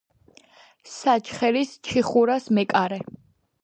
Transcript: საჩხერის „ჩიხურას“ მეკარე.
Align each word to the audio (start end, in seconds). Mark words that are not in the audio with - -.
საჩხერის 0.93 1.77
„ჩიხურას“ 1.91 2.53
მეკარე. 2.61 3.03